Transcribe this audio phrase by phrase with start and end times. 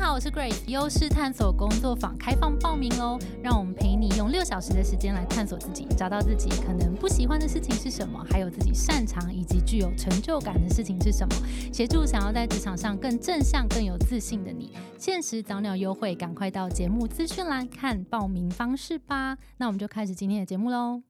[0.00, 3.18] 好，我是 Grace，优势探索工作坊开放报名喽！
[3.42, 11.34] 让我们陪你用六小时的时间来探索自己，找到自己可能不喜欢的事情是什么，还有自己擅长以及具有成就感的事情是什么，
[11.72, 14.72] 协助想要在职场上更正向、更有自信的你。
[14.96, 19.36] 限时早鸟优惠，赶快到节目资讯栏看报名方式吧！
[19.56, 21.02] 那我们就开始今天的节目喽。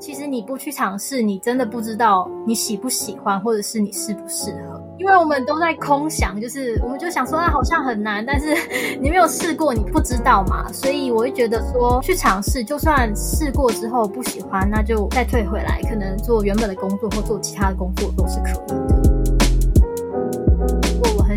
[0.00, 4.81] 其实你不去尝试，你真的不知道你喜不喜欢，或者是你适不适合。
[5.02, 8.54] 因为我们都在空想，就是我们就想说啊，好像很难，但是
[9.00, 10.70] 你没有试过，你不知道嘛。
[10.72, 19.01] 所以我会觉得说，去尝试，就算试过之后不喜欢，那就再退回来，可能做原本的工作或做其他的工作都是可以的。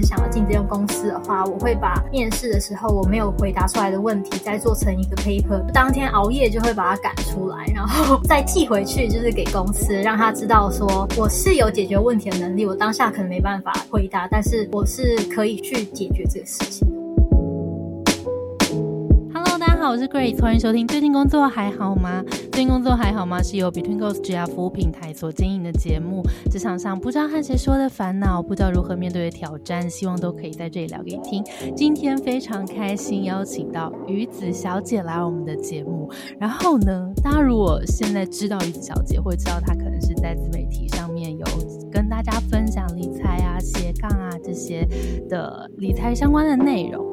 [0.04, 12.66] 想要进这间公司的话，我会把面试的时候我没有回答出来的问题，再做成一个 paper，当天熬夜就会把它赶出来，然后 再寄回去，就是给公司，让他知道说我是有解决问题的能力。
[12.66, 16.95] 我当下可能没办法回答，但是我是可以去解决这个事情。
[19.88, 20.88] 我是 Grace，欢迎收听。
[20.88, 22.24] 最近工作还好吗？
[22.52, 23.40] 最近工作还好吗？
[23.44, 26.24] 是由 Between Goals 职业服务平台所经营的节目。
[26.50, 31.44] 职场上不知道和谁说的烦恼，不知道如何面对的挑战，希望都可以在这里聊给你听。
[31.76, 36.10] 今天非常开心邀请到鱼子小姐来我们的节目。
[36.40, 41.46] 然后呢，大家如果现在知道鱼子小姐，会知道她可能是在自媒体上面有
[41.92, 44.86] 跟大家分享理财啊、斜杠啊这些
[45.30, 47.06] 的理财相关的内容。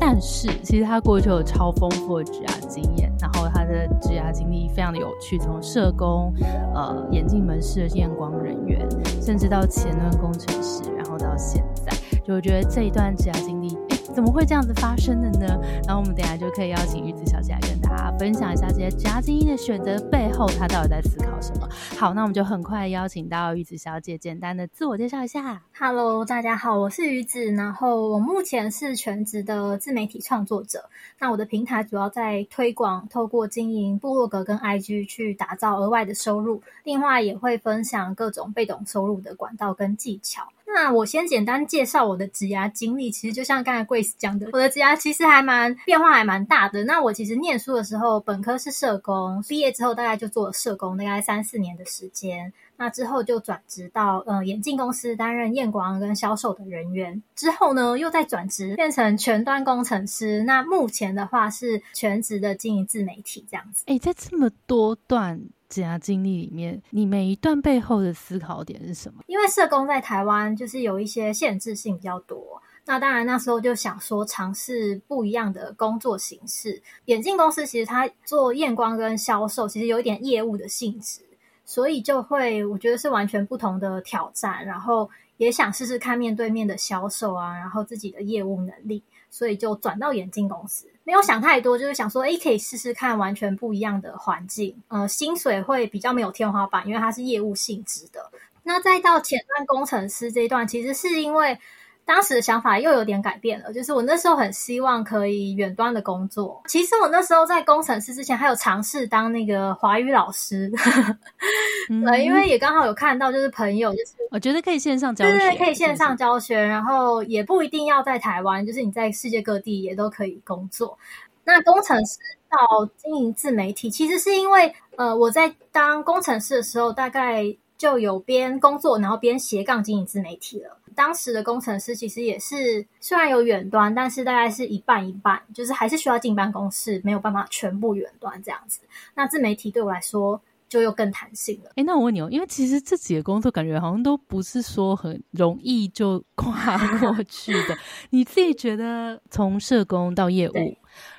[0.00, 2.30] 但是其实他过去有超丰富的。
[2.30, 6.32] 职涯经验，然后他的职涯经历非常的有趣，从社工、
[6.72, 8.88] 呃眼镜门市验光人员，
[9.20, 11.92] 甚至到前端工程师，然后到现在，
[12.24, 13.76] 就我觉得这一段职涯经历。
[14.12, 15.58] 怎么会这样子发生的呢？
[15.86, 21.68] 然后我们等下就可以邀请玉子小姐来跟大家分享一下这些夹精英的选择背后，她到底在思考什么。
[21.96, 25.62] 好，那我们就很快邀请到玉子小姐，简单的自我介绍一下。
[25.78, 30.90] Hello，大家好，我是鱼子，然后我目前是全职的自媒体创作者。
[31.18, 40.42] 那我的平台主要在推广，透过经营部落格跟 IG 去打造额外的收入，另外也会分享各种被动收入的管道跟技巧。
[40.72, 46.84] 那我先简单介绍我的职涯经历，其实就像刚才 Grace 讲的，我的职涯其实还蛮变化，还蛮大的。
[46.84, 52.52] 那我其实念书的时候，本科是社工，毕业之后大概就做了社工，大概三四年的时间。
[52.76, 60.42] 那之后就转职到呃眼镜公司担任验光跟销售的人员，之后呢又再转职变成全端工程师。
[60.44, 63.84] 那目前的话是全职的经营自媒体这样子。
[63.86, 65.38] 哎，在这么多段。
[65.70, 69.22] 职涯经历里面，你每一段背后的思考点是什么？
[69.28, 76.82] 因为社工在台湾就是有一些限制性比较多，那当然那时候就想说尝试不一样的工作形式。
[77.04, 81.22] 眼镜公司其实它做验光跟销售，其实有一点业务的性质，
[81.64, 84.66] 所以就会我觉得是完全不同的挑战。
[84.66, 89.00] 然后也想试试看面对面的销售啊，然后自己的业务能力，
[89.30, 90.88] 所以就转到眼镜公司。
[91.10, 98.30] 没有想太多，就是想说，哎，可以试试看完全不一样的环境，呃，薪水会比较没有天花板，因为它是业务性质的。
[98.62, 101.58] 那再到前端工程师这一段，其实是因为。
[102.02, 106.60] 当时的想法又有点改变了，就是我那时候很希望可以远端的工作。
[106.66, 110.68] 其实我那时候在工程师之前，还有尝试当那个华语老师，
[112.04, 120.96] 对，因为也刚好有看到，就是朋友，就是我觉得可以线上教学，对，可以线上教学，然后也不一定要在台湾，就是你在世界各地也都可以工作。
[121.42, 122.18] 那工程师
[122.48, 127.44] 到经营自媒体，其实是因为呃，我在当工程师的时候，大概
[127.76, 130.76] 就有边工作，然后边斜杠经营自媒体了。
[130.94, 138.80] 当时的工程师其实也是，虽然有远端，但是大概是一半一半，就是还是需要进办公室，没有办法全部远端这样子。
[139.14, 140.40] 那自媒体对我来说
[140.70, 141.72] 就又更弹性了。
[141.74, 147.76] 哎，那我问你哦，因为其实自己的工作感觉好像都不是说很容易就跨过去的。
[148.10, 150.76] 你自己觉得从社工到业务，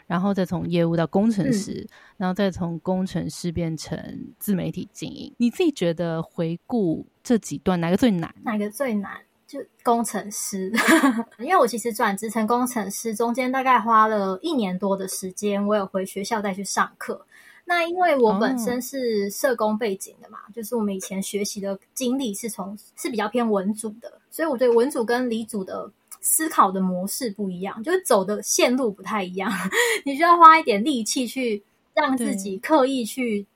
[0.07, 1.85] 然后再从业务到工程师，
[2.15, 8.33] 然后再从工程师变成自媒体经营，你自己觉得回顾这几段哪个最难？
[8.43, 9.11] 哪个最难？
[9.45, 10.71] 就工程师，
[11.37, 17.25] 因为我其实转职成工程师，中间大概花了一年多的时间，我有回学校再去上课。
[17.71, 25.89] 那因为我本身是社工背景的嘛，就是我们以前学习的经历是从是比较偏文组的，所以我对文组跟理组的
[26.19, 29.49] 思考的模式不一样，就是走的线路不太一样，
[30.03, 31.63] 你需要花一点力气去
[31.93, 33.47] 让自己刻意去。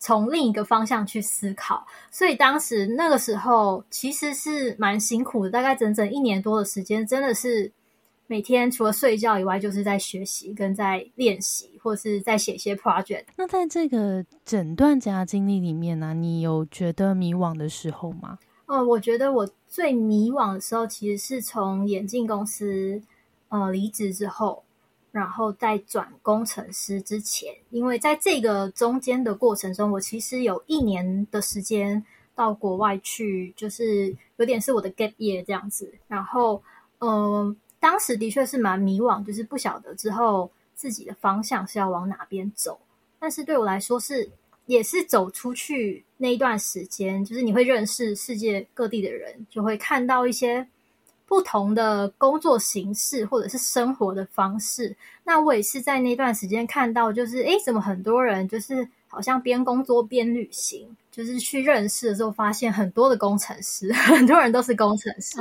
[0.00, 7.72] 从另一个方向去思考，所以当时那个时候其实是蛮辛苦的，大概整整一年多的时间，真的是
[8.26, 13.24] 每天除了睡觉以外，就是在学习跟在练习，或是在写一些 project。
[13.36, 18.38] 那在这个整段家经历里面呢，你有觉得迷惘的时候吗？
[18.66, 23.00] 哦，我觉得我最迷惘的时候，其实是从眼镜公司
[23.48, 24.64] 呃离职之后，
[25.12, 32.02] 然后在转工程师之前，因为在这个中间的过程中，我其实有一年的时间
[32.34, 35.92] 到国外去，就是有点是我的 gap year 这样子。
[36.08, 36.62] 然后，
[37.00, 37.54] 嗯，
[37.84, 42.80] 当时的确是蛮迷惘，就是不晓得之后自己的方向是要往哪边走。
[43.18, 44.30] 但是对我来说是。
[44.66, 50.66] 也是走出去那一段时间，就是你会认识世界各地的人，就会看到一些
[51.26, 54.96] 不同的工作形式或者是生活的方式。
[55.22, 65.38] 那我也是在那段时间看到，就是诶，怎么很多人就是好像边工作边旅行，就是去认识的时候，发现很多的工程师， 很多人都是工程师，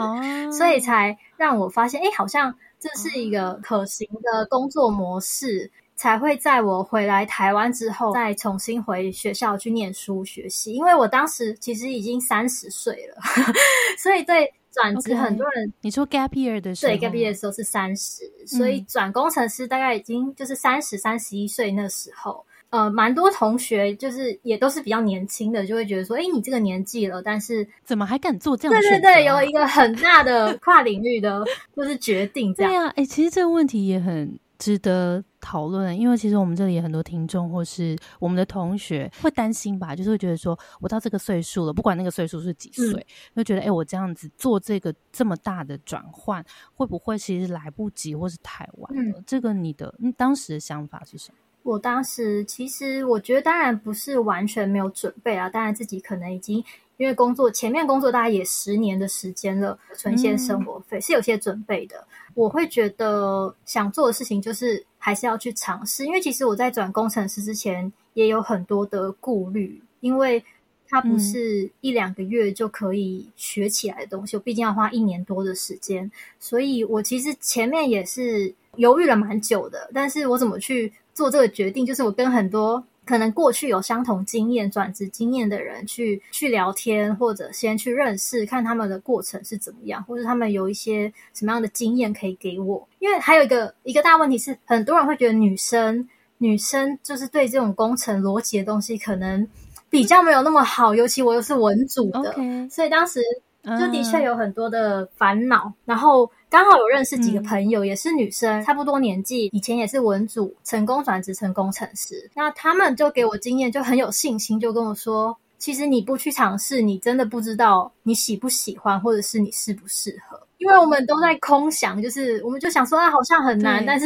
[0.51, 5.71] 所以才让我发现，哎，好像这是一个可行的工作模式。
[5.95, 10.73] 才会在我回来台湾之后，再重新回学校去念书学习。
[10.73, 13.21] 因为我当时其实已经三十岁了，
[13.97, 22.43] 所以对转职很多人，你说 gap year 的时候，对 gap year 的时候是三十，所以转工程师大概已经就是三十三十一岁那时候。
[22.73, 28.81] 呃，蛮多同学就是也都是比较年轻的，就会觉得说，哎，你这个年纪了，但是怎么还敢做这样？
[28.81, 31.45] 对对对，有一个很大的跨领域的
[31.77, 32.71] 就是决定这样。
[32.71, 34.39] 对呀，哎，其实这个问题也很。
[34.59, 43.05] 值得讨论，因为其实我们这里有很多听众，或是我们的同学会担心吧，就是会觉得说，我到这个岁数了，不管那个岁数是几岁，
[43.35, 49.21] 就觉得，哎，我这样子做这个这么大的转换，会不会其实来不及，或是太晚了？
[49.27, 51.37] 这个你的当时的想法是什么？
[51.63, 56.63] 我当时其实我觉得，当然不是完全没有准备啊，当然自己可能已经。
[56.97, 62.07] 因为工作前面工作大概也十年的时间了，存些生活费是有些准备的。
[62.35, 70.41] 我会觉得想做的事情就是还是要去尝试，因为其实我在转工程师之前也有很多的顾虑，因为
[70.87, 76.09] 它不是一两个月就可以学起来的东西，我毕竟要花一年多的时间，
[76.39, 79.89] 所以我其实前面也是犹豫了蛮久的。
[79.93, 82.83] 但是我怎么去做这个决定，就是我跟很多。
[83.05, 92.87] 可能过去有相同经验、转职经验的人去去聊天，或者先去认识，看他们的过程是怎么样，或者他们有一些什么样的经验可以给我。
[92.99, 96.07] 因为还有一个一个大问题是，很多人会觉得女生
[96.37, 99.45] 女生就是对这种工程逻辑的东西可能
[99.89, 102.33] 比较没有那么好，尤其我又是文组的，
[102.69, 103.19] 所以当时
[103.63, 106.29] 就的确有很多的烦恼，然后。
[106.53, 112.29] 刚好有认识几个朋友，也是女生，差不多年纪，以前也是文组，成功转职成工程师。
[112.35, 120.39] 那他们就给我经验，就很有信心，就跟我说：“其实你不去尝试，你真的不知道你喜不喜欢，或者是你适不适合。
[120.59, 124.05] 因为我们都在空想，就是我们就想说啊，好像很难，但是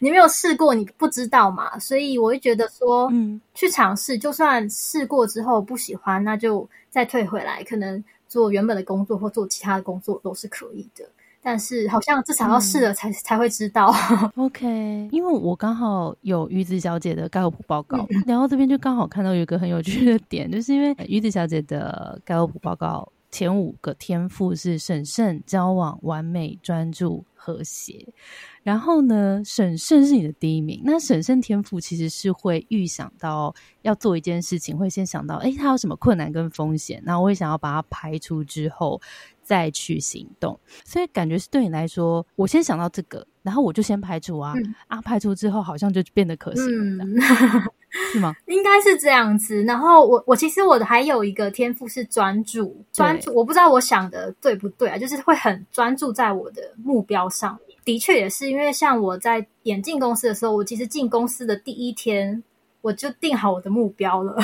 [0.00, 1.78] 你没有试过，你不知道嘛。
[1.78, 11.04] 所以我会觉得说，嗯，去尝试，就算试过之后不喜欢，那就再退回来，可能做原本的工作或做其他的工作都是可以的。”
[11.46, 13.94] 但是好像至少要试了才才会知道。
[14.36, 14.66] OK，
[15.12, 28.06] 因为我刚好有鱼子小姐的盖洛普报告，然后这边就刚好看到有一个很有趣的点，就是因为鱼子小姐的盖洛普报告前五个天赋是审慎、交往、完美、专注、和谐。
[28.62, 30.80] 然后呢，审慎是你的第一名。
[30.84, 33.52] 那审慎天赋其实是会预想到
[33.82, 39.00] 要做一件事情，会先想到，哎，他有什么困难跟风险，然后我会想要把它排除之后。
[39.46, 44.54] 再去行动，所以感觉是对你来说，我先想到这个，然后我就先排除啊
[44.88, 47.04] 啊，排除之后好像就变得可行了，
[48.12, 48.34] 是吗？
[48.46, 49.62] 应该是这样子。
[49.64, 57.76] 然后我我其实我的还有一个天赋是专注，专注，我不知道我想的对不对啊，就是会很专注在我的目标上面。
[57.84, 62.42] 的确也是，因为像我在演进公司的时候，我其实进公司的第一天，
[62.80, 64.36] 我就定好我的目标了。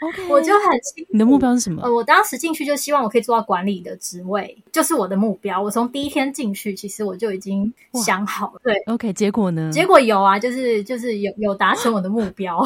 [0.00, 1.82] OK，我就很清楚你的目标是什么？
[1.82, 5.60] 呃，我当时进去就希望我可以做到管理的职位，就是我的目标。
[5.60, 7.72] 我从第一天进去，其实我就已经
[8.04, 8.60] 想好了。
[8.62, 9.70] 对，OK，结果呢？
[9.72, 12.64] 结果有啊，就是就是有有达成我的目标。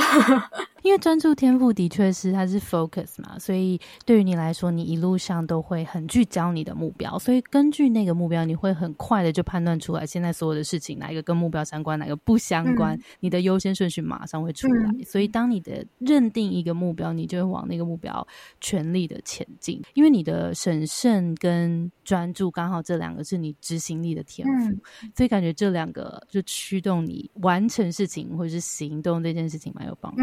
[0.83, 14.93] 因为专注天赋的确是它是 focus 嘛，所以对于你来说，你一路上都会很聚焦你的目标，所以根据那个目标，你会很快的就判断出来现在所有的事情哪一个跟目标相关，哪个不相关，你的优先顺序马上会出来。
[15.05, 18.27] 所以当你的认定一个目标，你就会往那个目标
[18.61, 24.77] 全力的前进，因为你的审慎跟专注刚好这两个是你执行力的天赋，
[25.17, 30.23] 所以感觉这两个就驱动你完成事情或者是行动这件事情蛮有帮助。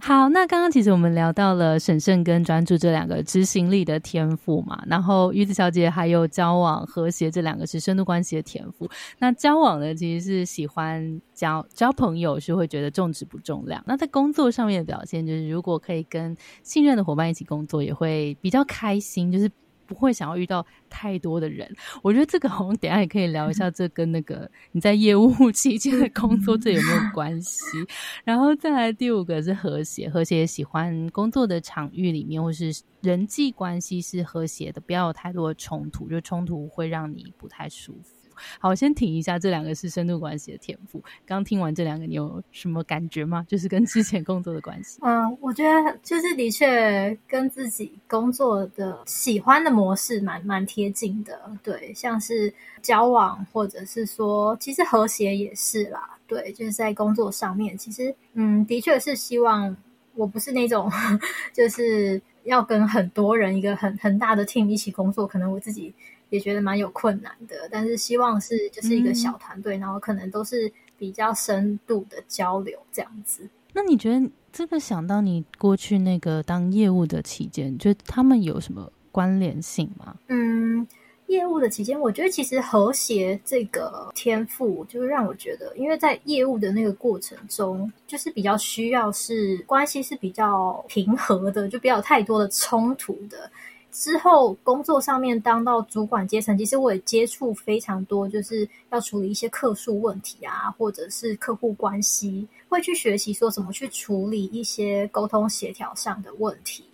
[0.00, 8.88] 好，那刚刚其实我们聊到了审慎跟专注这两个执行力的天赋嘛，然后玉子小姐还有交往和谐这两个是深度关系的天赋。
[9.18, 13.82] 那交往呢，其实是喜欢交交朋友，是会觉得重质不重量。
[13.86, 19.50] 那在工作上面的表现，就是如果可以跟信任的伙伴一起工作，也会比较开心，就是。
[19.86, 21.70] 不会想要遇到太多的人。
[22.02, 27.60] 我觉得这个 好像等下也可以聊一下，这跟那个你在业务 期间的工作这有没有关系？
[28.24, 38.25] 然后再来第五个是和谐，和谐喜欢工作的场域里面或是人际关系是和谐的，不要有太多的冲突，就冲突会让你不太舒服。
[38.58, 41.02] 好，先停一下，这两个是深度关系的天赋。
[41.24, 43.44] 刚听完这两个，你有什么感觉吗？
[43.48, 44.98] 就是跟之前工作的关系。
[45.02, 51.40] 嗯，我觉得就是的确跟自己工作的喜欢的模式蛮蛮贴近的。
[51.62, 52.52] 对，像是
[52.82, 56.18] 交往，或者是说，其实和谐也是啦。
[56.26, 59.76] 对，就是在工作上面，其实嗯，的确是希望
[60.14, 60.90] 我不是那种
[61.54, 65.94] 就是要跟很多人一个很很大的 team 一起工作，可能我自己。
[66.30, 73.48] 也觉得蛮有困难的，但是希望是就是一个小团队，然后可能都是比较深度的交流这样子。
[73.72, 80.16] 那你觉得这个想到你过去那个当业务的期间，觉得他们有什么关联性吗？
[80.28, 80.86] 嗯，
[81.26, 93.50] 业务的期间，我觉得其实和谐这个天赋，就是让我觉得，因为在业务的那个过程中，就是比较需要是关系是比较平和的，就不要有太多的冲突的。
[93.98, 106.84] 之后工作上面当到主管阶层，其实我也接触非常多，就是要处理一些客诉问题啊，或者是客户关系，会去学习说怎么去处理一些沟通协调上的问题，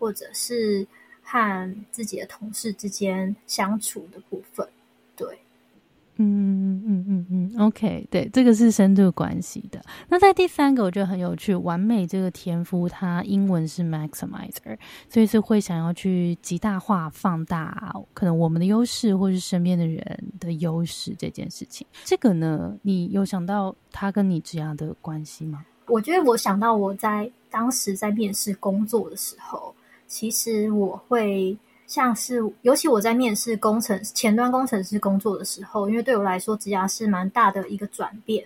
[0.00, 0.84] 或者是
[1.22, 4.68] 和自己的同事之间相处的部分，
[5.14, 5.38] 对。
[6.20, 9.80] 嗯嗯嗯嗯，OK，对，这个是深度关系的。
[10.08, 14.76] 那在第三个，我觉得很有趣，完美这个天赋，它英文是 maximizer，
[15.08, 20.04] 所以是会想要去极大化、放大可能我们的优势，或是身边的人
[20.40, 21.86] 的优势这件事情。
[22.04, 25.64] 这个呢，你有想到他跟你这样的关系吗？
[25.86, 29.72] 我觉得我想到我在当时在面试工作的时候，
[30.08, 31.56] 其实我会。
[31.88, 38.44] 像是，尤其我在面试工程前端工程师工作的时候，因为对我来说，职涯是蛮大的一个转变。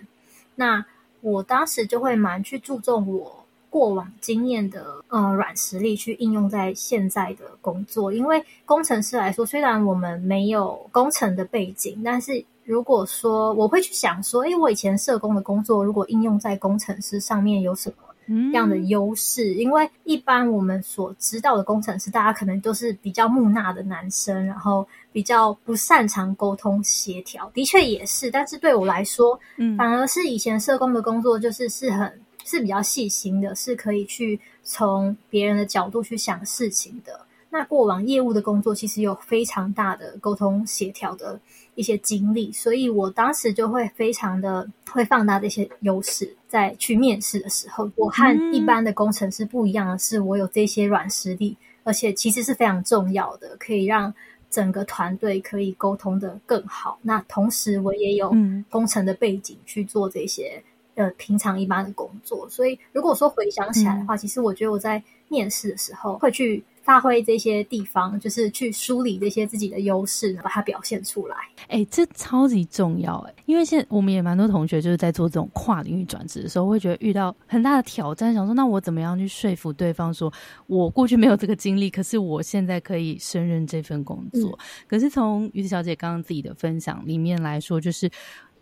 [0.55, 0.83] 那
[1.19, 8.13] 我当时就会蛮去注重我过往经验的呃软实力，去应用在现在的工作。
[8.13, 18.12] 因为工程师来说，虽然我们没有工程的背景，但是如果说我会去想说，诶，我以前社工的工作，如果应用在工程师上面有什么？
[18.27, 27.49] 这样的优势，因为一般我们所知道的工程师，大家可能都是比较木讷的男生，然后比较不擅长沟通协调。
[27.53, 37.19] 的确也是，但是对我来说，嗯，反而是以前社工的工作，就是是很是比较细心的，是可以去从别人的角度去想事情的。
[37.49, 41.39] 那过往业务的工作，其实有非常大的沟通协调的。
[41.75, 54.13] 一些经历，所以我当时就会非常的会放大这些优势，在去面试的时候，我和一般的工程师不一样的是，我有这些软实力，而且其实是非常重要的，可以让
[54.51, 56.99] 整个团队可以沟通的更好。
[57.01, 58.31] 那同时，我也有
[58.69, 60.61] 工程的背景去做这些
[60.93, 66.63] 呃平常一般的工作，所以如果说回想起来的话，其实我觉得我在面试的时候会去。
[66.83, 71.35] 发挥这些地方，就是去梳理这些自己的优势，把它表现出来。
[71.69, 73.33] 哎，这超级重要哎！
[73.45, 80.31] 因为现在我们也蛮多同学就是在做这种跨领域转职的时候，会觉得遇到很大的挑战，想说那我怎么样去说服对方，说
[80.67, 84.59] 我过去没有这个经历，可是我现在可以胜任这份工作。
[84.85, 88.11] 可是从于子小姐刚刚自己的分享里面来说，就是。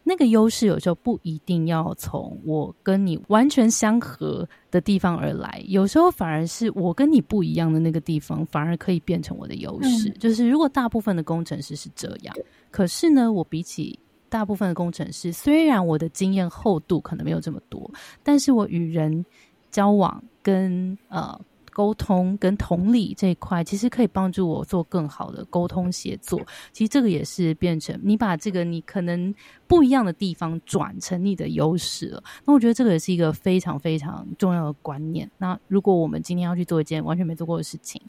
[0.03, 10.09] 那个优势有时候不一定要从我跟你完全相合的地方而来，有时候反而是我跟你不一样的那个地方，反而可以变成我的优势。
[10.11, 12.35] 就是如果大部分的工程师是这样，
[12.71, 17.89] 可是呢，我比起大部分的工程师，虽然我的经验厚度可能没有这么多，
[18.23, 19.25] 但是我与人
[19.69, 21.39] 交往跟呃。
[21.71, 26.39] 沟通跟同理这一块，其实可以帮助我做更好的沟通协作。
[26.71, 29.33] 其实这个也是变成你把这个你可能
[29.67, 32.23] 不一样的地方转成你的优势了。
[32.45, 35.29] 那我觉得这个也是一个非常非常重要的观念。
[35.37, 38.01] 那如果我们今天要去做一件完全没做过的事情，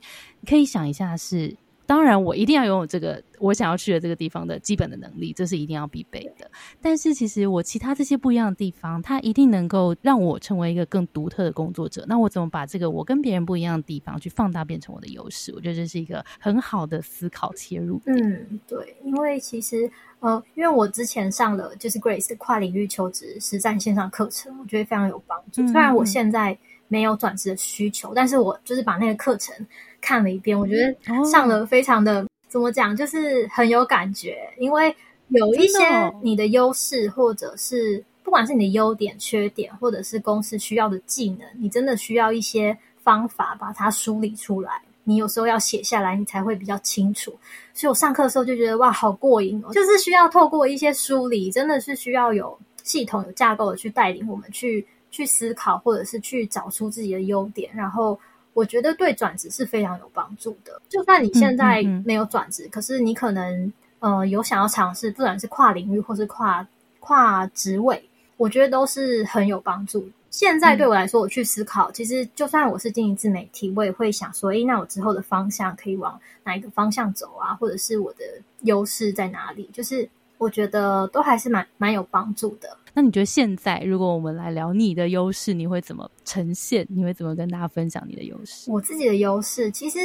[0.47, 1.57] 可以想一下是。
[1.93, 6.51] 当然，我一定要拥有这个我想要去的这个地方的基本的能力，这是一定要必备的。
[6.81, 12.03] 但是，其实我其他这些不一样的地方，它一定能够让我成为一个更独特的工作者。
[12.09, 15.53] 那我怎么把这个我跟别人不一样的地方去放大，变成我的优势？
[15.55, 18.01] 我觉得这是一个很好的思考切入。
[18.07, 25.61] 嗯，对，因为其实呃，因为我之前上了就是 Grace 跨领域求职实战线上课程，我觉得非常有帮助。
[25.67, 26.57] 虽然我现在
[26.89, 29.55] 没有转职的需求，但是我就是把那个课程。
[30.03, 34.37] 看了一遍，我觉得上了非常的怎么讲，就是很有感觉。
[34.59, 34.95] 因为
[35.29, 35.79] 有一些
[36.21, 44.83] 你的优势，或者是不管是你的优点、缺点，或者是公司需要的技能，你真的需要一些方法把它梳理出来。
[45.05, 47.37] 你有时候要写下来，你才会比较清楚。
[47.75, 49.73] 所以我上课的时候就觉得哇，好过瘾哦！
[49.73, 57.69] 就是需要透过一些梳理，真的是需要有系统、有架构的去带领我们去去思考，或者是去找出自己的优点。
[57.75, 58.17] 然后
[58.55, 60.81] 我觉得对转职是非常有帮助的。
[60.89, 66.67] 就算你现在没有转职，可是你可能呃有想要尝试，不管是跨领域或是跨
[67.01, 68.03] 跨职位。
[68.37, 70.09] 我觉得都是很有帮助。
[70.29, 77.55] 现在对我来说，我去思考，其实就算我是经营自媒体，我也会想说，诶，那我之后的方向可以往哪一个方向走啊？
[77.55, 78.25] 或者是我的
[78.63, 79.71] 优势在哪里？
[79.73, 82.77] 就是我觉得都还是蛮蛮有帮助的。
[82.95, 86.87] 那你觉得现在，如果我们来聊你的优势，你会怎么呈现？
[86.91, 88.71] 你会怎么跟大家分享你的优势？
[88.71, 89.99] 我自己的优势，其实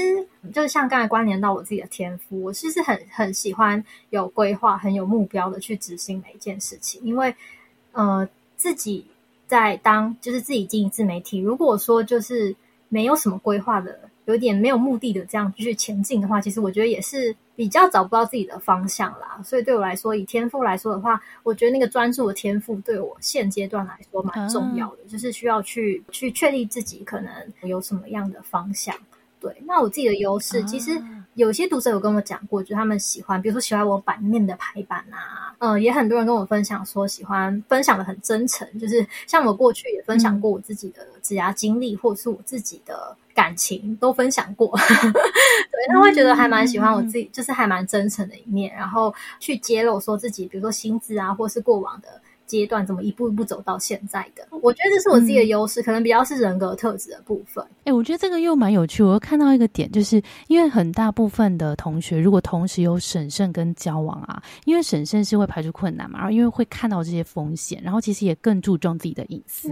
[0.53, 7.35] 就像刚才关联到我自己的天赋，我其实很很喜欢有规划、很有目标的去执行每一件事情，因为
[7.91, 8.27] 呃。
[8.59, 9.05] 自己
[9.45, 12.55] 在当就是自己经营自媒体，如果说就是
[12.89, 19.41] 没有什么规划的，有点没有目的的这样继续前进的话，其实我觉得也是比较找不到自己的方向啦。
[19.43, 27.31] 所以对我来说，以天赋来说的话，我觉得那个专注的天赋对我现阶段来说蛮重要的，就是需要去去确立自己可能
[27.63, 28.93] 有什么样的方向。
[29.39, 31.01] 对，那我自己的优势，其实
[31.37, 52.19] 有些读者有跟我讲过，就他们喜欢，比如说喜欢我版面的排版啊，嗯，也很多人跟我分享说喜欢分享的很真诚，就是像我过去也分享过我自己的职涯经历，或者是我自己的感情都分享过， 对，他会觉得还蛮喜欢我自己，就是还蛮真诚的一面，然后去揭露说自己，比如说薪资啊，或是过往的。
[52.47, 54.47] 阶段怎么一步一步走到现在的？
[54.63, 57.63] 我觉得这是我自己的优势，可能比较是人格特质的部分。
[57.83, 59.03] 哎，我觉得这个又蛮有趣。
[59.03, 69.69] 我又看到一个点，就是因为很大部分的同学，如果同时有审慎跟交往啊，因为审慎是会排除困难嘛，然后因为会看到这些风险，然后其实也更注重自己的隐私。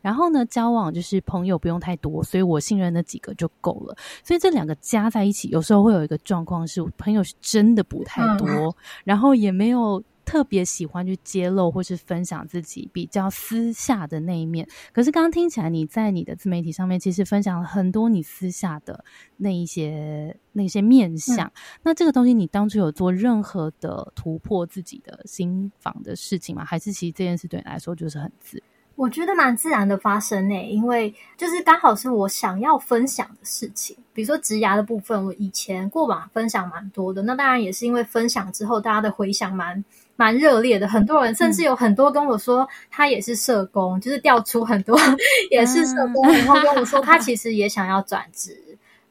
[0.00, 3.96] 然后呢，交往就是朋友不用太多，所以我信任那几个就够了。
[4.22, 10.02] 所以这两个加在一起，有时候会有一个状况是，朋友是真的不太多，然后也没有。
[10.32, 19.04] 特别喜欢去揭露或是分享自己比较私下的那一面，可是刚刚听起来你在你的自媒体上面其实分享了很多你私下的
[19.36, 21.52] 那一些那些面相。
[21.82, 26.64] 那这个东西你当初有做任何的突破自己的心房的事情吗？
[26.64, 28.62] 还是其实这件事对你来说就是很自？
[28.94, 33.94] 我觉得蛮自然的发生呢，因为就是刚好是我想要分享的事情。
[34.14, 39.84] 比如说植牙的部分，我以前过往分享蛮多的，那当然也是因为分享之后大家的回响蛮。
[40.16, 44.98] 蛮热烈的，很多人甚至有很多跟我说，他也是社工，就是调出很多
[45.50, 48.56] 也是社工，然后跟我说他 其实也想要转职。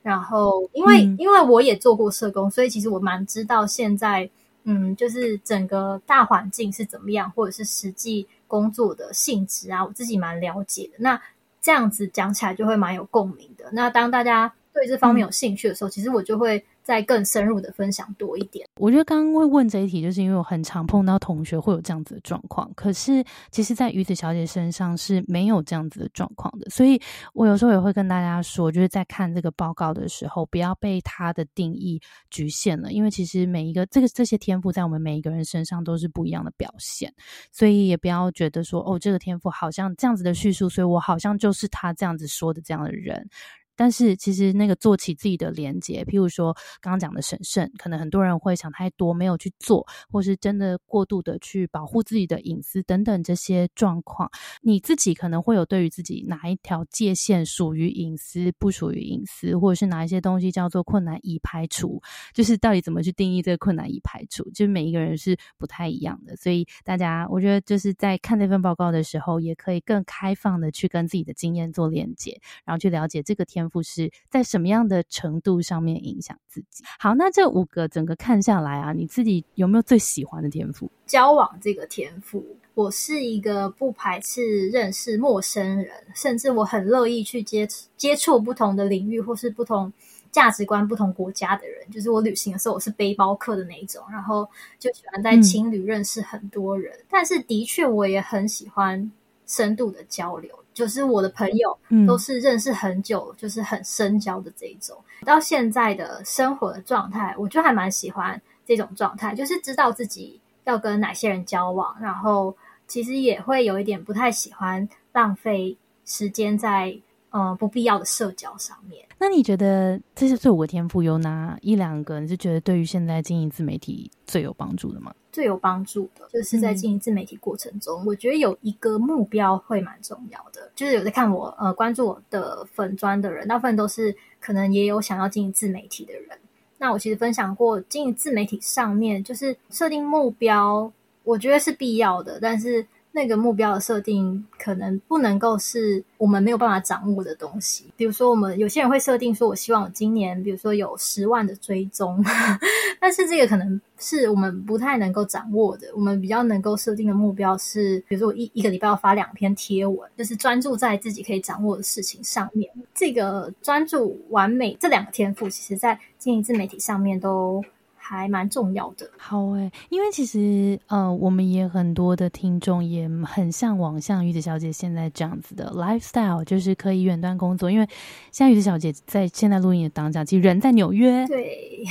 [0.04, 4.30] 然后因为因为我也做过社工，所以其实我蛮知道现在
[4.64, 10.94] 嗯，就是整个大环境是怎么样，或者是实际工作的性质啊，我自己蛮了解的。
[11.00, 11.22] 那
[11.62, 13.66] 这样子讲起来就会蛮有共鸣的。
[13.74, 16.64] 那当大家对这方面有兴趣的时候，其实我就会。
[16.84, 18.68] 再更深入的分享多一点。
[18.80, 22.72] 我觉得刚刚会问这一题，就是因为我很常碰到同学会有这样子的状况。
[22.76, 26.70] 可是，其实，在鱼子小姐身上是没有这样子的状况的。
[26.70, 27.00] 所以
[27.34, 32.92] 我有时候也会跟大家说，就是在看这个报告的时候，不要被它的定义局限了。
[32.92, 37.14] 因为其实每一个这个这些天赋，在我们每一个人身上都是不一样的表现。
[37.52, 43.30] 所以也不要觉得说，哦，这个天赋好像这样子的叙述，所以我好像就是他这样子说的这样的人。
[43.76, 54.30] 但是其实那个做起自己的连接，譬如说刚刚讲的审慎，可能很多人会想太多，没有去做，或是真的过度的去保护自己的隐私等等这些状况，
[54.62, 62.02] 你自己可能会有对于自己哪一条界限属于隐私，不属于隐私，或者是哪一些东西叫做困难已排除，
[62.34, 73.61] 就是到底怎么去定义这个困难已排除，就是每一个人是不太一样的，所以大家我觉得就是在看这份报告的时候，也可以更开放的去跟自己的经验做连接，然后去了解这个天。
[73.84, 76.84] 是在什么样的程度上面影响自己？
[77.00, 80.90] 好，那这五个整个看下来啊，你自己有没有最喜欢的天赋？
[81.06, 89.92] 交往这个天赋，我是一个不排斥认识陌生人，甚至我很乐意去接接触不同的领域或是不同
[90.32, 91.90] 价值观、不同国家的人。
[91.92, 96.98] 就是我旅行的时候，我是背包客的那一种，然后就喜欢在情侣认识很多人。
[97.10, 99.12] 但是的确，我也很喜欢
[99.46, 100.50] 深度的交流。
[100.74, 104.98] 就是我的朋友都是认识很久，就是很深交的这一种。
[105.26, 112.56] 到现在的生活的状态，我就还蛮喜欢这种状态，就是知道自己要跟哪些人交往，然后
[112.88, 116.98] 其实也会有一点不太喜欢浪费时间在
[117.32, 119.04] 呃不必要的社交上面。
[119.18, 125.14] 那你觉得这些这五个天赋有哪一两个你是觉得对于现在经营自媒体最有帮助的吗？
[125.32, 130.70] 最有帮助的就是在经营自媒体过程中，我觉得有一个目标会蛮重要的。
[130.76, 136.38] 就是有在看我呃关注我的粉砖的人，大部分都是可能也有想要经营自媒体的人。
[136.78, 140.92] 那我其实分享过，经营自媒体上面就是设定目标，
[141.24, 142.86] 我觉得是必要的，但是。
[143.14, 147.86] 那个目标的设定可能不能够是我们没有办法掌握的东西。
[147.98, 152.24] 比如说，我们有些人会设定说，我希望我今年，比如说有十万的追踪，
[153.02, 155.88] 但是这个可能是我们不太能够掌握的。
[155.94, 162.72] 我们比较能够设定的目标是，比如说我一一个礼拜要发两篇贴文，就是专注在自己可以掌握的事情上面。
[162.94, 167.64] 这个专注完美这两个天赋，其实在经营自媒体上面都。
[168.12, 177.72] 还蛮重要的，好诶，因为其实呃，我们也很多的听众也很向往像玉子小姐现在这样子的 lifestyle，就是可以远端工作。
[177.72, 177.88] 因为
[178.30, 181.86] 像玉子小姐在现在录音的当下，其实人在纽约，对，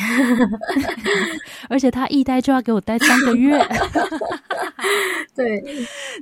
[1.71, 3.59] 而且她一待就要给我待三个月，
[5.35, 5.65] 对，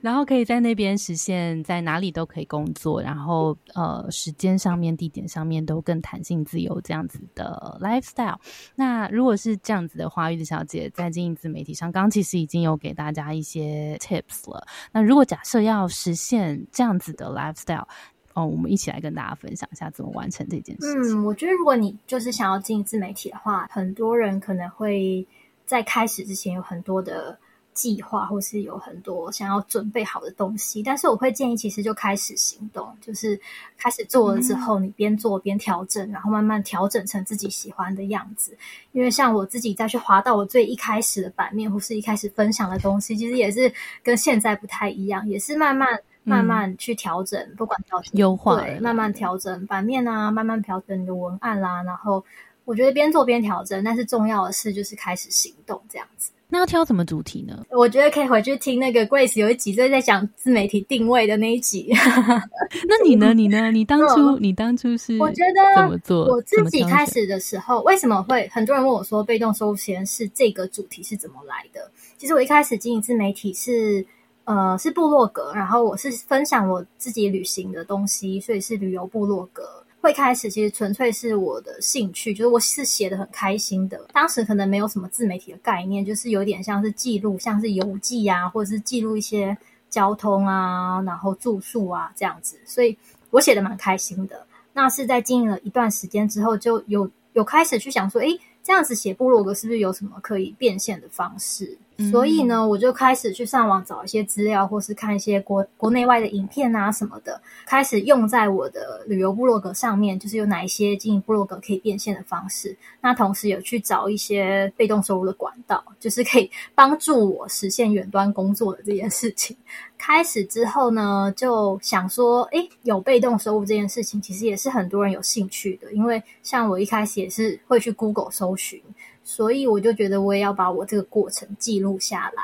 [0.01, 8.37] 然后可以在那边实现在哪里都可以工作，然后呃，时间上面、地点上面都更弹性自由这样子的 lifestyle。
[8.77, 9.88] 那如果是这样。
[9.88, 14.64] 子的花玉子小姐在经营自媒体上，刚刚其实已经有给大家一些 tips 了。
[14.92, 17.87] 那如果假设要实现这样子的 lifestyle，
[18.35, 21.18] 哦，我们一起来跟大家分享一下怎么完成这件事情。
[21.18, 25.27] 嗯，我觉得如果你就是想要经营自媒体的话，很多人可能会
[25.64, 27.37] 在开始之前有很多的。
[27.79, 33.41] 计划或是有很多想要准备好的东西，但是我会建议，其实就开始行动，就是
[33.77, 38.59] 开始做了之后，你边做边调整，然后慢慢调整成自己喜欢的样子。
[38.91, 51.81] 因为像我自己再去滑到我最一开始的版面，或是一开始分享的东西，其实也是跟现在不太一样，也是慢慢慢慢去调整，不管调整优化，对慢慢调整版面啊，慢慢调整你的文案啦。
[51.85, 52.25] 然后
[52.64, 56.33] 我觉得边做边调整，但是重要的是就是开始行动这样子。
[56.51, 57.63] 那要挑什么主题呢？
[57.71, 61.89] 我觉得可以回去听那个 Grace 有一集在讲自媒体定位的那一集。
[62.89, 63.33] 那你呢？
[63.37, 63.71] 你呢？
[63.71, 66.25] 你当初你当初是我觉得怎么做？
[66.25, 71.91] 我自己开始的时候，为什么会很多人问我说被动收入实验室这个主题是怎么来的？
[72.17, 74.05] 其实我一开始经营自媒体是
[74.45, 79.85] 呃是部落格，然后我是分享我自己旅行的东西，所以是旅游部落格。
[80.01, 84.07] 会开始其实纯粹是我的兴趣，就是我是写的很开心的。
[84.13, 89.57] 当时可能没有什么自媒体的概念，就是有点像是记录，像是游记啊，或者是记录一些
[89.91, 92.59] 交通啊，然后住宿啊这样子。
[92.65, 92.97] 所以
[93.31, 94.47] 我写的蛮开心的。
[94.73, 101.77] 那是在经营了一段时间之后，就有有开始去想说，诶，这样子写部落格是不是有什么可以变现的方式？
[102.11, 110.17] 所以呢，我就开始去上网找一些资料，或是看一些国国内外的影片啊什么的，开始用在我的旅游部落格上面。
[110.17, 112.77] 就是有哪一些经营部落格可以变现的方式。
[113.01, 119.57] 那同时有去找一些被动收入的管道，就是可以 帮助我实现远端工作的这件事情。
[119.99, 125.93] 开始之后呢，就想说，诶，有被动收入这件事情，其实也是很多人有兴趣的。
[125.93, 128.81] 因为像我一开始也是会去 Google 搜寻。
[129.29, 132.43] 所以我就觉得我也要把我这个过程记录下来。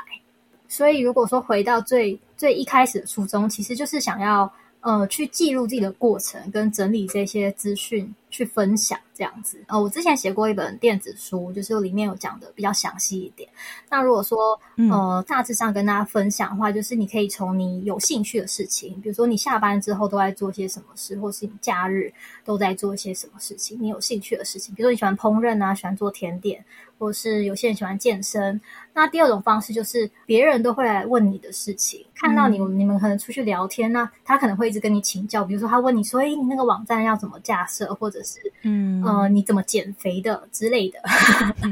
[0.67, 9.63] 所以如果说回到最最一开始的初衷，其实就是想要呃去记录自己的过程，跟整理这些资讯去分享这样子。
[9.67, 13.49] 呃，我之前写过一本电子书，就是里面有讲的比较详细一点。
[13.89, 14.59] 那如果说
[14.91, 26.63] 呃大致上跟大家分享的话，就是你可以从你有兴趣的事情，比如说你下班之后都在做些什么事，或是你假日都在做一些什么事情，你有兴趣的事情，比如说你喜欢烹饪啊，喜欢做甜点。
[26.97, 28.59] 或是有些人喜欢健身，
[28.93, 40.99] 那第二种方式就是别人都会来问你的事情，看到你你们可能出去聊天那他可能会一直跟你请教，比如说他问你说：“哎，你那个网站要怎么架设，或者是嗯呃你怎么减肥的之类的。”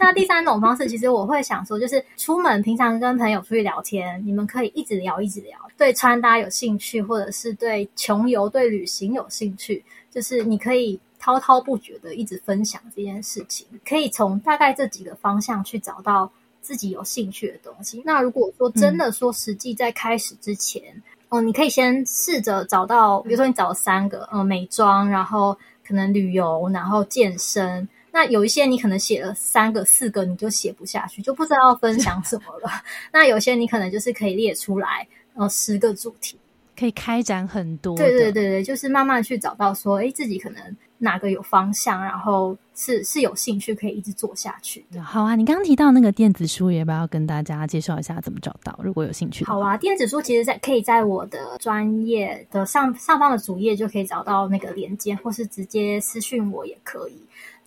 [0.00, 10.98] 那第三种方式，其实我会想说，就是出门平常跟朋友出去聊天，你们可以一直聊一直聊，对穿搭有兴趣，或者是对穷游、对旅行有兴趣，就是你可以。
[11.20, 16.30] 滔滔不绝的一直分享这件事情，可以从大概这几个方向去找到
[16.62, 18.00] 自己有兴趣的东西。
[18.04, 20.80] 那如果说真的说实际在开始之前，
[21.28, 25.58] 哦，你可以先试着找到，比如说你找三个，呃，美妆，然后
[25.88, 27.88] 可能旅游，然后健身。
[28.10, 32.70] 那有一些你可能写了三个、四个，你就写不下去，就不知道要分享什么了。
[33.10, 36.36] 那有些你可能就是可以列出来，呃，十个主题，
[36.78, 37.96] 可以开展很多。
[37.96, 40.76] 对对对对，就是慢慢去找到说，哎，自己可能。
[40.98, 45.02] 哪个有方向，然后是是有兴趣可以一直做下去的。
[45.02, 48.78] 好啊，你刚刚提到那个电子书，要不要跟大家介绍一下怎么找到？
[48.82, 57.14] 如果有兴趣，好啊，电子书其实在可以在我的专业的上上方的主页就可以找到那个链接，或是直接私讯我也可以。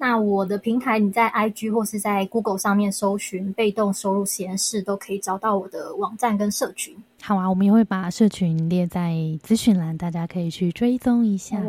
[0.01, 6.97] 那我的平台，你在 IG 或是在 Google 上面搜寻“被动收入实验室”，都可以找到我的网站跟社群。
[7.21, 11.61] 好啊，我们也会把社群列在资讯栏，大家可以去追踪一下。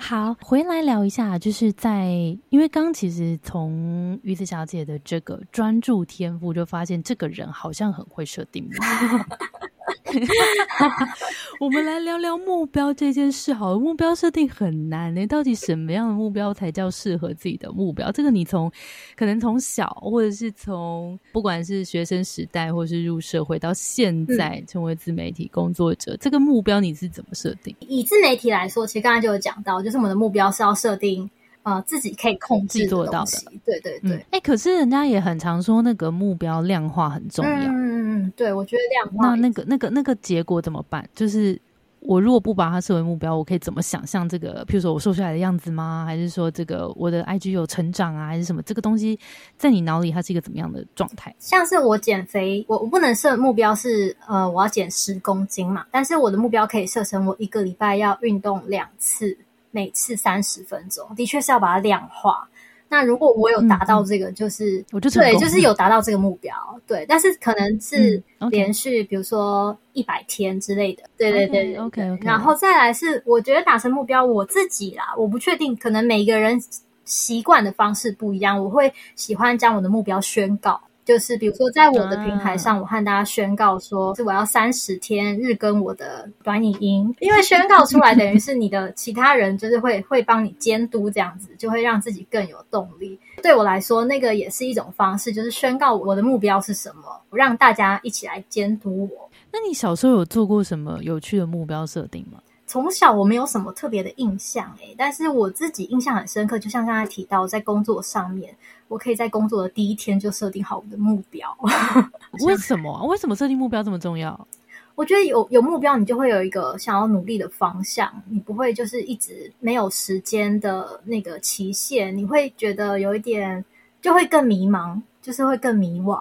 [0.00, 2.06] 好，回来聊一下，就是在
[2.48, 8.66] 因为刚其实从鱼子小姐的这个专注天赋，就发现这个人好像很会设定。
[11.60, 13.52] 我们来聊聊目标这件事。
[13.52, 15.26] 好，目标设定很难呢。
[15.26, 18.10] 到底什么样的目标才叫适合自己的目标？
[18.12, 18.70] 这个你从
[19.16, 27.74] 可能从小，或者是从不管是学生时代，或是入社会到现在成为自媒体工作者，这个目标你是怎么设定？
[27.80, 31.28] 以自媒体来说，其实刚才就有讲到，就是我们的目标是要设定。
[31.68, 34.24] 呃，自己可以控制做到的，对对对。
[34.30, 37.50] 哎，可是人家也很常说那个目标量化很重要。
[37.50, 39.34] 嗯嗯嗯，对，我觉得量化。
[39.34, 41.06] 那那个那个那个结果怎么办？
[41.14, 41.60] 就是
[42.00, 44.64] 我如果不把它设为目标，我可以怎么想象这个？
[44.66, 46.04] 譬如说我瘦下来的样子吗？
[46.06, 48.28] 还是说这个我的 IG 有成长啊？
[48.28, 48.62] 还是什么？
[48.62, 49.18] 这个东西
[49.58, 51.34] 在你脑里它是一个怎么样的状态？
[51.38, 59.36] 像是我减肥，我我不能设目标是呃我要减十公斤嘛，但是我的目标可以设成我一个礼拜要运动两次。
[59.70, 62.48] 每次三十分钟，的确是要把它量化。
[62.90, 66.54] 那如果我有达到这个，就是我就对，就是有达到这个目标，
[66.86, 67.04] 对。
[67.06, 72.18] 但是可能是连续，比如说一百天之类的，对对对，OK。
[72.22, 76.58] 然后再来是，我觉得达成目标，我自己啦，我不确定，可能每个人
[77.04, 78.58] 习惯的方式不一样。
[78.64, 80.80] 我会喜欢将我的目标宣告。
[81.08, 93.18] 就是比如说，在我的平台上，我和大家宣告说，是我要三十天日更我的短影音，因为宣告出来等于是你的 其他人就是会会帮你监督，这样子就会让自己更有动力。
[93.42, 99.30] 对我来说，那个也是一种方式，就是宣告我的目标是什么，让大家一起来监督我。
[99.50, 102.38] 那你小时候有做过什么有趣的目标设定吗？
[102.66, 108.54] 从小我没有什么特别的印象诶，但是我自己印象很深刻，就像刚才提到，在工作上面，
[108.88, 111.48] 我可以在工作的第一天就设定好我的目标。
[112.44, 113.04] 为什么？
[113.06, 114.48] 为什么设定目标这么重要？
[114.94, 123.64] 我觉得有有目标，你就会有一个想要努力的方向，你不会就是一直没有时间的那个期限，你会觉得有一点
[124.02, 126.20] 就会更迷茫，就是会更迷惘。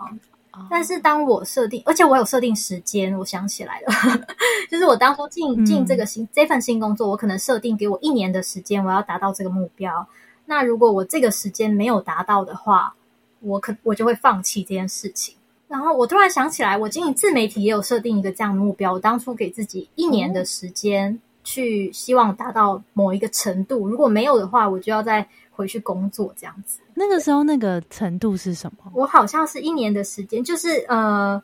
[0.69, 3.87] 但是当我设定，而且我有设定时间，我想起来了，
[4.69, 10.07] 就是我当初进进这个新这份新工作，我可能设定给我一年的时间，我要达到这个目标。
[10.49, 12.95] 那如果我这个时间没有达到的话，
[13.41, 15.35] 我可我就会放弃这件事情。
[15.67, 26.79] 然后我突然想起来，我经营自媒体也有设定一个这样的目标，我当初给自己一年的时间去希望达到某一个程度，如果没有的话，我就要再回去工作这样子。
[26.93, 28.89] 那个时候那个程度是什么？
[28.95, 31.41] 我好像是一年的时间，就是呃，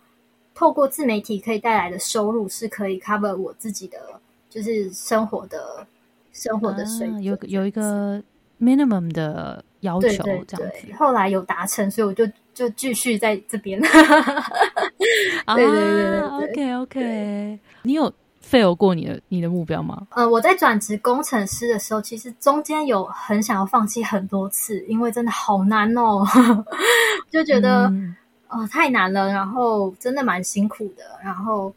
[0.55, 3.97] 透过自媒体可以带来的收入是可以 cover 我自己的，
[4.49, 5.85] 就是生活的
[6.31, 8.23] 生活的水有有一个
[8.59, 10.93] minimum 的要求，这样子。
[10.97, 13.79] 后来有达成，所以我就就继续在这边。
[15.47, 18.11] 对对对对，OK OK，你有。
[18.45, 20.05] fail 过你的你的目标吗？
[20.11, 26.23] 呃，我在转职工程师的时候，其实中间有很想要放弃很多次，因为真的好难哦，
[27.31, 27.91] 就觉得
[28.49, 31.73] 呃太难了，然后真的蛮辛苦的，然后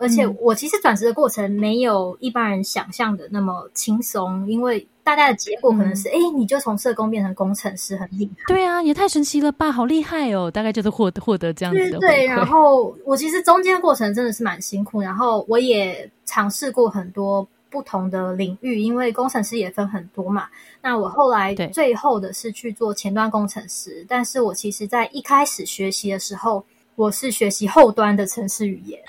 [0.00, 4.84] 而且我其实转职的过程没有一般人想象的那么轻松，因为。
[5.02, 8.44] 大家的结果可能是，哎，你就从社工变成工程师，很厉害。
[8.46, 10.48] 对啊，也太神奇了吧，好厉害哦！
[10.48, 20.46] 大概就是获获得这样子的对，然后我其实中间过程真的是蛮辛苦，然后我也尝试过很多不同的领域，因为工程师也分很多嘛。
[20.80, 26.64] 那我后来最后的是去做前端工程师，但是我其实在一开始学习的时候。
[27.00, 29.00] 我是学习后端的城市语言，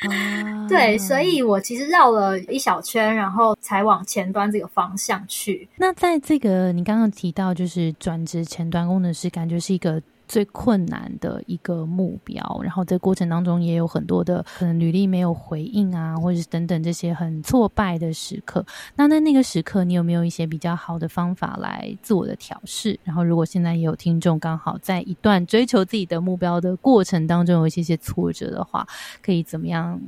[0.69, 5.67] 对，所以我其实绕了一小圈，然后才往前端这个方向去。
[5.75, 10.01] 那在这个你刚刚提到，就是转职前端工程师，感觉是一个。
[10.32, 18.65] 最困难的一个目标，然后在过程当中也有很多的可能履历没有回应啊，或者是等等这些很挫败的时刻。
[18.96, 22.98] 那在那个时刻，你有没有一些比较好的方法来自我的调试？
[23.04, 28.88] 然后，如果现在也有听众刚好在一段追求自己的目标的过程当中有一些些挫折的话，
[29.22, 30.00] 可以怎么样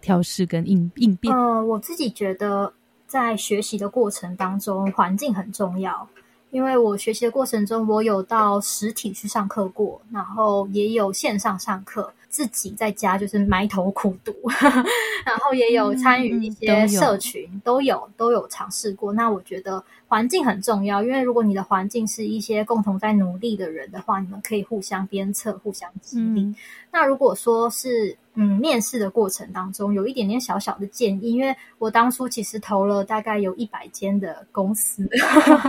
[0.00, 1.34] 调试跟应应变？
[1.36, 2.72] 呃，我自己觉得
[3.08, 6.08] 在学习的过程当中，环境很重要。
[6.50, 12.12] 因为我学习的过程中，我有到实体去上课过，然后也有线上上课。
[12.30, 14.34] 自己在家就是埋头苦读，
[15.24, 19.10] 然后也有参与一些社群，都有都有尝试过。
[19.14, 26.54] 那我觉得环境很重要，因为如果你的环境是一些共同在努力的人的话，你们可以互相鞭策、互相激励。
[26.92, 35.08] 那如果说是嗯面试的过程当中有一点点小小的建议，因为我当初其实投了大概有一百间的公司，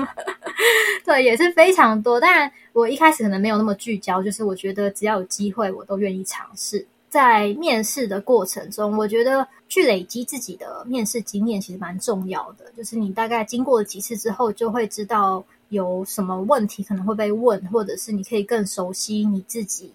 [1.05, 2.19] 对，也是非常多。
[2.19, 6.85] 当然我一开始可能没有那么聚焦，就是我觉得只要有机会，我都愿意尝试。
[7.09, 12.65] 在面试的过程中，我觉得去累积自己的面试经验其实蛮重要的。
[12.77, 19.91] 就是你大概经过了几次之后，就会知道有什么问题可能会被问，或者是你可以更熟悉你自己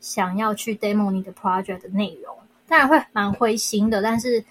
[0.00, 2.34] 想要去 demo 你的 project 的内容。
[2.66, 4.44] 当然会蛮灰心的，但是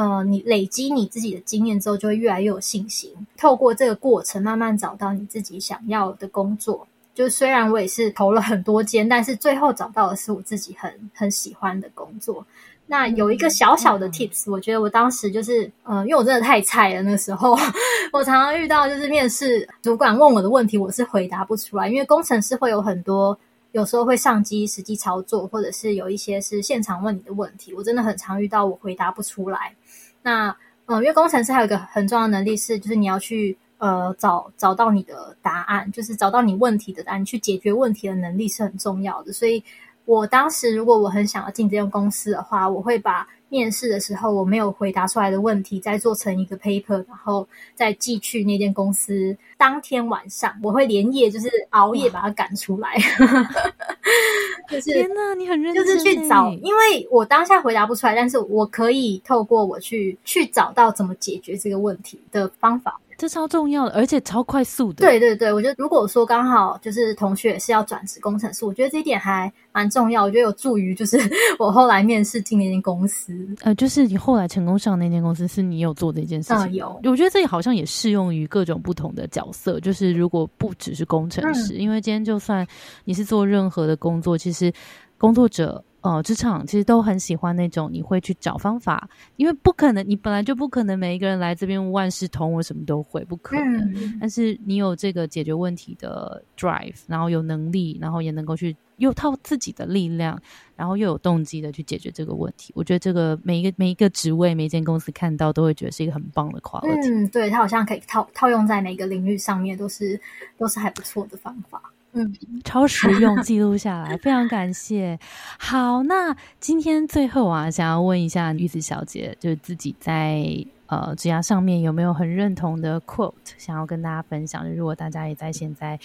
[0.00, 3.12] 呃，你累积你自己的经验之后，就会越来越有信心。
[3.36, 6.88] 透过这个过程，慢慢找到你自己想要的工作。
[7.14, 12.42] 就虽然我也是投了很多间，但是最后找到的是我自己很很喜欢的工作。
[12.86, 17.54] 那有一个小小的 tips，我觉得我当时就是，呃，因为我真的太菜了，那时候
[18.10, 23.38] 我常常遇到就是面试主管问我的问题，我是回答不出来，因为工程师会有很多，
[23.72, 29.74] 有时候会上机实际操作，或者是有一些是现场问你的问题，我真的很常遇到我回答不出来。
[30.22, 30.56] 那，
[30.86, 33.56] 呃，因为工程师还有一个很重要的能力是，就是你要去。
[33.80, 39.32] 呃，找找到你的答案，就是找到你问题的答案，去解决问题的能力是很重要的。
[39.32, 39.64] 所以，
[40.04, 49.36] 我当时如果我很想要进这间公司的话，我会把面试的时候我没有回答出来的问题，再做成一个 paper，然后再寄去那间公司。
[49.58, 52.96] 当天晚上，我会连夜就是熬夜把它赶出来。
[54.70, 62.98] 就是天哪，你很认真，就是去找，因为我当下回答不出来，但是我可以透过我去去找到怎么解决这个问题的方法。
[63.20, 65.04] 这超重要的，而且超快速的。
[65.04, 70.24] 对对对，我觉得如果说刚好就是同学是要转职工程师，我觉得这一点还蛮重要。
[70.24, 71.18] 我觉得有助于就是
[71.60, 73.46] 我后来面试进那间公司。
[73.60, 76.72] 呃，就是你后来成功上那间公司，是你有做这件事情。
[76.72, 79.78] 有，我觉得这好像也适用于各种不同的角色。
[79.80, 82.66] 就是如果不只是工程师，因为今天就算
[83.04, 84.72] 你是做任何的工作，其实
[85.18, 85.84] 工作者。
[86.02, 94.18] 呃，职场其实都很喜欢那种你会去找方法，因为不可能，你本来就不可能每一个人来这边万事通，我什么都会，不可能。
[94.18, 100.40] 但是你有这个解决问题的 drive，然后有能力，然后也能够去又靠自己的力量，
[100.74, 102.72] 然后又有动机的去解决这个问题。
[102.74, 107.12] 我觉得这个每一个每一个职位、每一间公司看到都会觉得是一个很棒的 quality。
[107.12, 110.18] 嗯，对，它好像可以套套用在每个领域上面，都是
[110.56, 111.82] 都是还不错的方法。
[112.12, 115.18] 嗯，超实用，记录下来，非常感谢。
[115.58, 120.44] 好，那今天最后啊，想要问一下玉子小姐，就是自己在
[120.86, 124.68] 呃职涯上面有没有很认同的 quote，想要跟大家分享？
[124.74, 126.00] 如果大家也在现在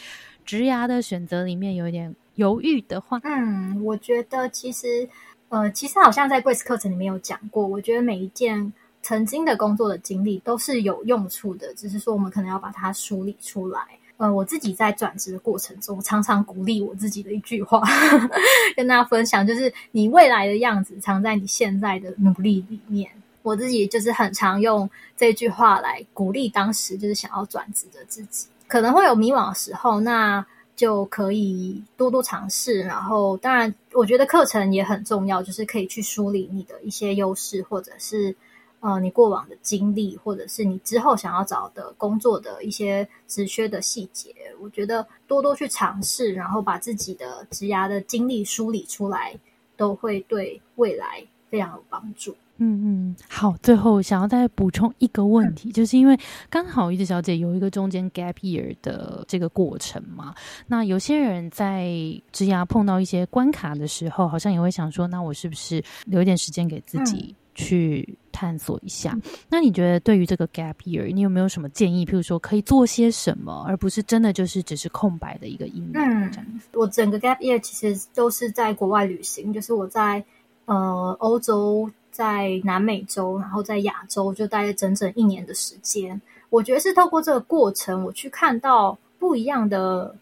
[0.46, 5.10] 职涯的选择里面有一点犹豫的话，嗯，我觉得其实
[5.50, 13.82] 呃，其实好像在 Grace 课程里面有讲过，我觉得每一件曾经的工作的经历都是有用处的，只是说我们可能要把它梳理出来。
[14.18, 17.82] 呃，我自己在转职的过程中，常常鼓励我自己的一句话，
[18.76, 23.12] 跟大家分享，就是你未来的样子藏在你现在的努力里面。
[23.42, 28.48] 我自己就是很常用这句话来鼓励当时就是想要转职的自己。
[28.68, 30.44] 可能会有迷惘的时候，那
[30.76, 32.80] 就可以多多尝试。
[32.84, 38.36] 然后，当然，我觉得课程也很重要，就是可以去梳理你的一些优势，或者是。
[38.82, 49.36] 呃，你过往的经历，或者是你之后想要找的工作的一些职缺的细节，我觉得多多去尝试，然后把自己的职涯的经历梳理出来，
[49.76, 52.36] 都会对未来非常有帮助。
[52.58, 56.18] 嗯嗯，好，最后想要再补充一个问题，就是因为
[56.50, 60.34] 刚好玉子小姐有一个中间 gap year 的这个过程嘛，
[60.66, 61.88] 那有些人在
[62.32, 67.36] 职涯碰到一些关卡的时候，好像也会想说，那我是不是留一点时间给自己？
[67.56, 69.18] 去探索一下。
[69.50, 72.06] 那你觉得对于这个 gap year，你有没有什么建议？
[72.06, 75.94] 譬如说可以做些什么，而不是真的就是只是空白的一个一年？
[75.96, 80.24] 嗯，我整个 gap year 其实都是在国外旅行，就是我在
[80.66, 86.22] 呃欧洲、在南美洲，然后在亚洲，就待了整整一年的时间。
[86.50, 90.16] 我觉得是透过这个过程，我去看到不一样的。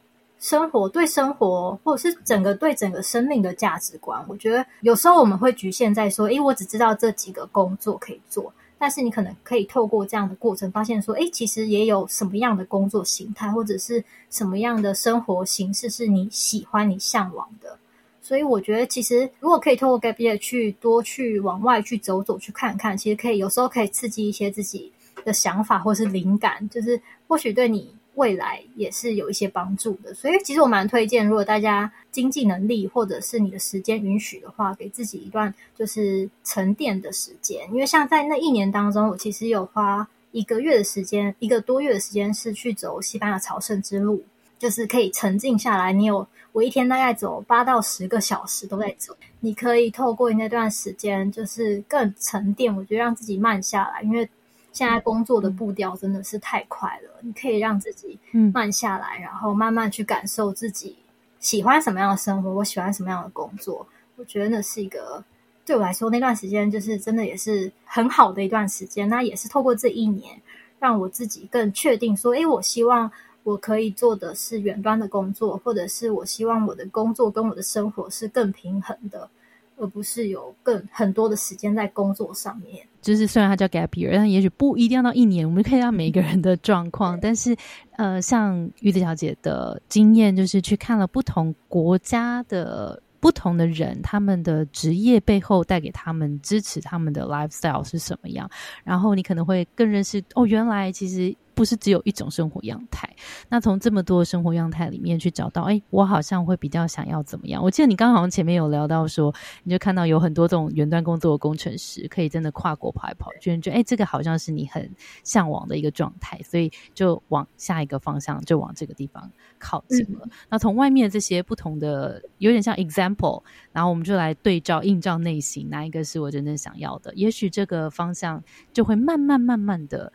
[0.43, 17.77] 生活对生活，或者是整个对整个生命的价值观，我觉得有时候我们会局限在说，诶，我只知道这几个工作可以做，但是你可能可以透过这样的过程，发现说，诶，其实也有什么样的工作形态，或者是什么样的生活形式是你喜欢、你向往的。
[18.21, 24.91] 所以我觉得，其实如果可以透过 gap year 去多去往外去走走、去看看，其实可以有时候可以刺激一些自己
[25.23, 27.95] 的想法或是灵感，就是或许对你。
[28.15, 30.13] 未来也是有一些帮助的。
[30.13, 37.67] 所以其实我蛮推荐，如果大家经济能力或者是你的时间允许的话，给自己一段就是沉淀的时间。
[37.71, 44.23] 因为像在那一年当中，我其实有花一个月的时间，一个多月的时间是去走西班牙朝圣之路。
[44.59, 54.29] 就是可以沉静下来，你有我一天大概走八到十个小时都在走，你可以透过那段时间，就是更沉淀，我觉得让自己慢下来，因为
[54.73, 58.19] 现在工作的步调真的是太快了，你可以让自己
[58.53, 60.97] 慢下来，然后慢慢去感受自己
[61.39, 65.23] 喜欢什么样的生活，我喜欢什么样的工作，我觉得那是一个
[65.65, 70.37] 对我来说那段时间就是真的也是很好的一段时间，那也是透过这一年
[70.79, 73.09] 让我自己更确定说，诶，我希望。
[73.45, 79.29] 我可以做的是远端的工作，或者是我希望我的工作跟我的生活是更平衡的，
[79.77, 82.85] 而不是有更很多的时间在工作上面。
[83.01, 85.45] 就是虽然它叫 gap year，但也许不一定要到一年。
[85.47, 87.55] 我们可以让每一个人的状况，但是
[87.97, 98.49] 呃，像玉子小姐的经验，就是去看了不同国家的不同的人，他们的职业背后带给他们支持他们的 lifestyle 是什么样，
[98.83, 101.35] 然后你可能会更认识哦，原来其实。
[101.55, 103.07] 不是只有一种生活样态，
[103.49, 107.63] 那从这么多生活样态里面去找到，哎，我好像会比较想要怎么样？
[107.63, 109.33] 我记得你刚好像前面有聊到说，
[109.63, 114.89] 你就看到有很多这种远端工作的工程师，可以真的跨国跑来跑去，觉得哎，这个好像是你很
[115.23, 119.29] 向往的一个状态，所以就往下一个方向，就往这个地方
[119.59, 120.27] 靠近了。
[120.49, 127.13] 那从外面这些不同的，有点像 example，然后我们就来对照映照内心，哪一个是我真正想要的？
[127.15, 128.43] 也许这个方向
[128.73, 130.11] 就会慢慢慢慢的。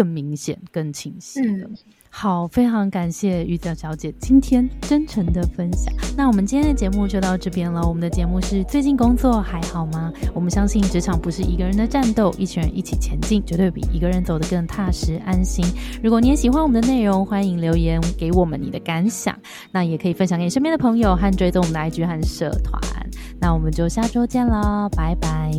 [0.00, 1.68] 更明显、更清晰了。
[2.08, 5.94] 好，非常感谢玉子小姐今天真诚的分享。
[6.16, 7.86] 那我们今天的节目就到这边了。
[7.86, 10.10] 我们的节目是最近工作还好吗？
[10.34, 15.62] 我们相信职场不是一个人的战斗，一群人一起前进，绝对比一个人走得更踏实安心。
[16.02, 19.38] 如果你也喜欢我们的内容，欢迎留言给我们你的感想。
[19.70, 22.80] 那也可以分享给身边的朋友和追踪我们的 IG 和社团。
[23.38, 25.52] 那我们就下周见了，拜拜。